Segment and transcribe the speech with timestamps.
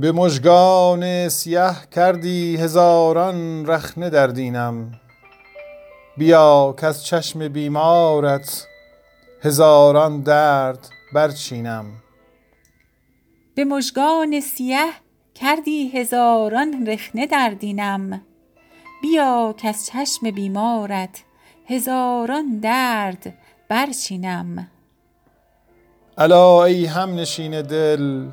[0.00, 4.92] به مژگان سیه کردی هزاران رخنه در دینم.
[6.18, 8.66] بیا کز چشم بیمارت
[9.42, 11.84] هزاران درد برچینم.
[13.54, 14.86] به مژگان سیه
[15.34, 18.22] کردی هزاران رخنه در دینم.
[19.02, 21.22] بیا کز چشم بیمارت
[21.66, 23.34] هزاران درد
[23.68, 24.70] برچینم.
[26.18, 28.28] الا ای همنشین دل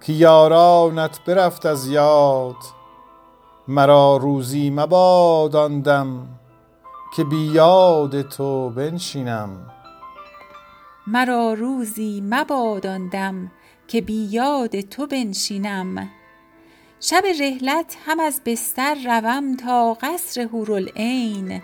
[0.00, 2.56] که یارانت برفت از یاد
[3.68, 6.28] مرا روزی مباد آن
[7.16, 9.70] که بی یاد تو بنشینم.
[11.06, 13.50] مرا روزی مباد آن
[13.88, 16.10] که بی یاد تو بنشینم.
[17.00, 21.62] شب رحلت هم از بستر روم تا قصر حورالعین.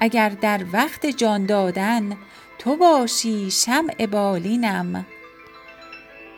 [0.00, 2.16] اگر در وقت جان دادن
[2.58, 5.06] تو باشی شمع بالینم.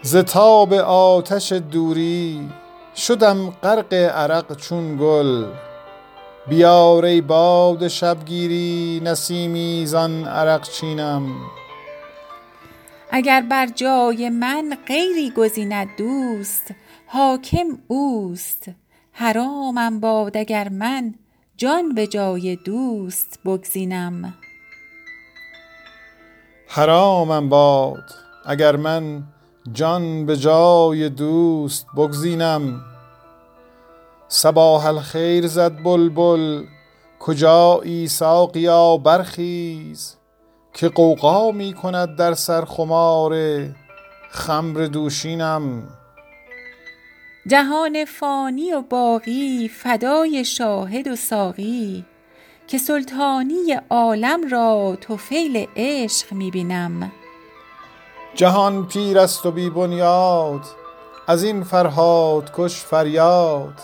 [0.07, 2.49] ز تاب آتش دوری
[2.97, 5.45] شدم غرق عرق چون گل.
[6.49, 11.37] بیار ای باد شبگیری نسیمی زان عرق چینم.
[13.11, 16.75] اگر بر جای من غیری گزیند دوست
[17.07, 18.65] حاکم اوست.
[19.13, 21.15] حرامم باد اگر من
[21.57, 24.35] جان به جای دوست بگزینم.
[26.69, 28.05] حرامم باد
[28.47, 29.23] اگر من
[29.73, 32.81] جان به جای دوست بگزینم.
[34.29, 36.65] صباح الخیر زد بلبل
[37.19, 40.17] کجایی ساقیا برخیز
[40.73, 43.35] که غوغا می کند در سر خمار
[44.31, 45.89] خمر دوشینم.
[47.47, 52.05] جهان فانی و باقی فدای شاهد و ساقی
[52.67, 57.13] که سلطانی عالم را طفیل عشق می بینم.
[58.37, 60.61] جهان پیر است و بی بنیاد
[61.27, 63.81] از این فرهادکش فریاد.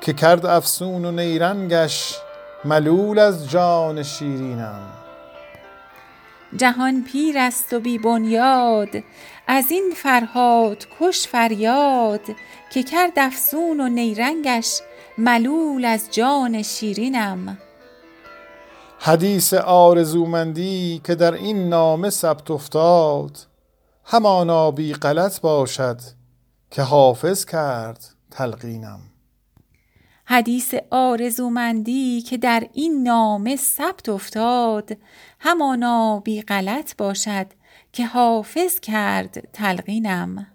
[0.00, 2.16] که کرد افسون و نیرنگش
[2.64, 4.90] ملول از جان شیرینم.
[6.56, 8.88] جهان پیر است و بی بنیاد
[9.46, 12.20] از این فرهادکش فریاد.
[12.72, 14.80] که کرد افسون و نیرنگش
[15.18, 17.58] ملول از جان شیرینم.
[19.04, 23.38] حدیث آرزومندی که در این نامه ثبت افتاد
[24.04, 26.00] همانا بی غلط باشد
[26.70, 29.00] که حافظ کرد تلقینم.
[30.24, 34.96] حدیث آرزومندی که در این نامه ثبت افتاد
[35.40, 37.46] همانا بی غلط باشد
[37.92, 40.46] که حافظ کرد تلقینم.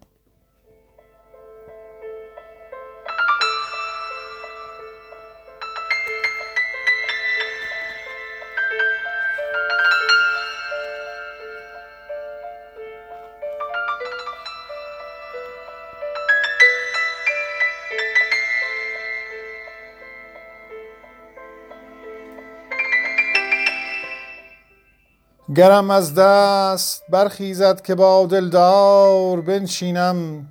[25.55, 30.47] گرم از دست برخیزد که با دلدار بنشینم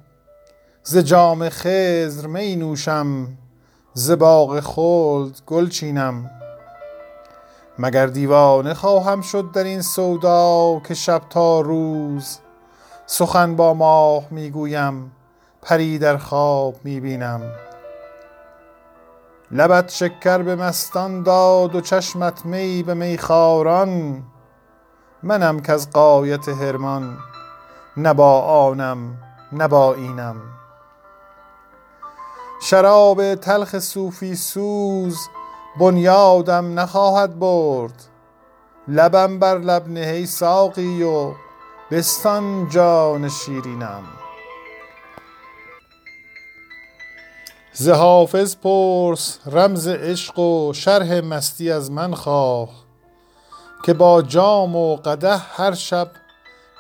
[0.83, 3.29] ز جام خضر می نوشم
[3.95, 6.31] ز باغ خلد گل چینم.
[7.79, 12.39] مگر دیوانه خواهم شد در این سودا که شب تا روز
[13.07, 15.13] سخن با ماه می گویم
[15.63, 17.43] پری در خواب می بینم.
[19.51, 24.23] لبت شکر به مستان داد و چشمت می به میخواران
[25.22, 27.19] منم کز غایت حرمان
[27.97, 29.16] نه با آنم
[29.53, 30.37] نه با اینم.
[32.62, 35.19] شراب تلخ صوفی سوز
[35.81, 38.03] بنیادم نخواهد برد
[38.89, 41.33] لبم بر لب نه ای ساقی و
[41.91, 44.03] بستان جان شیرینم.
[47.72, 52.85] ز حافظ پرس رمز عشق و شرح مستی از من خواه
[53.84, 56.11] که با جام و قدح هر شب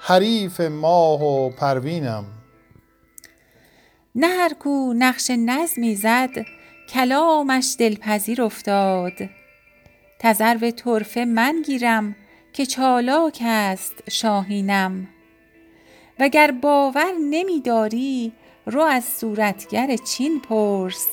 [0.00, 2.24] حریف ماه و پروینم.
[4.14, 6.30] نه هر کو نقش نظمی زد
[6.88, 9.12] کلامش دلپذیر افتاد.
[10.18, 12.16] تذرو طرفه من گیرم
[12.52, 15.08] که چالاک است شاهینم.
[16.18, 18.32] وگر باور نمی داری
[18.66, 21.08] رو از صورتگر چین پرس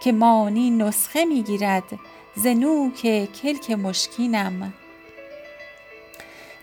[0.00, 1.98] که مانی نسخه می گیرد
[2.36, 4.74] ز نوک کلک مشکینم.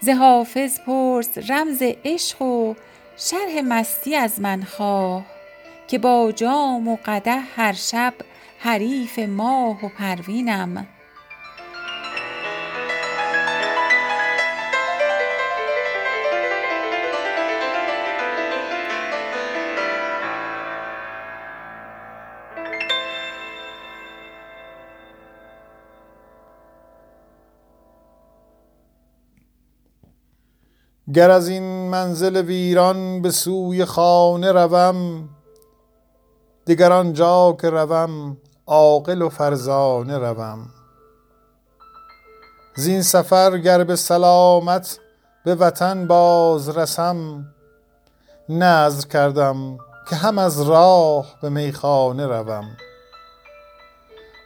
[0.03, 2.73] ز حافظ پرس رمز عشق و
[3.17, 5.25] شرح مستی از من خواه
[5.87, 8.13] که با جام و قدح هر شب
[8.59, 10.87] حریف ماه و پروینم.
[31.13, 35.29] گر از این منزل ویران به سوی خانه روم
[36.67, 38.37] دگر آنجا که روم
[38.67, 40.69] عاقل و فرزانه روم.
[42.75, 44.99] زین سفر گر به سلامت
[45.45, 47.45] به وطن باز رسم
[48.49, 49.77] نذر کردم
[50.09, 52.77] که هم از راه به میخانه روم.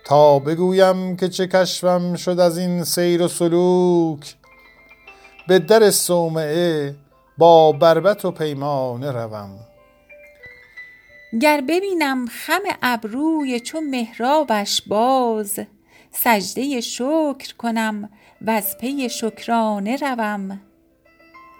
[0.06, 4.36] تا بگویم که چه کشفم شد از این سیر و سلوک
[5.48, 6.96] به در صومعه
[7.38, 9.60] با بربط و پیمانه روم.
[11.42, 15.60] گر ببینم خم ابروی چو محرابش باز
[16.12, 18.10] سجده شکر کنم
[18.46, 20.62] وز پی شکرانه روم.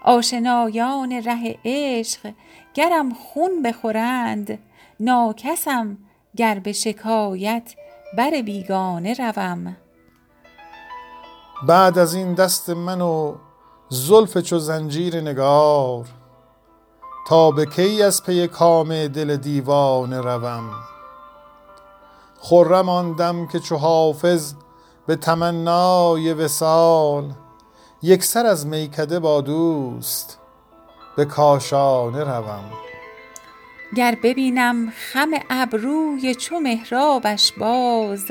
[0.04, 2.32] آشنایان ره عشق
[2.74, 4.58] گرم خون بخورند
[5.00, 5.98] ناکسم
[6.36, 7.74] گر به شکایت
[8.16, 9.76] بر بیگانه روم.
[11.68, 13.34] بعد از این دست من و
[13.88, 16.06] زلف چو زنجیر نگار
[17.28, 20.70] تا به کی از پی کام دل دیوانه روم.
[22.40, 24.54] خرم آن دم که چو حافظ
[25.06, 27.32] به تمنای وصال
[28.02, 30.38] یکسر از میکده با دوست
[31.16, 32.64] به کاشانه روم.
[33.96, 38.24] گر ببینم خم ابروی چو محرابش باز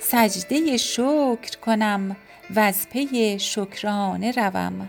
[0.00, 2.16] سجده شکر کنم
[2.56, 4.88] وز پی شکرانه روم.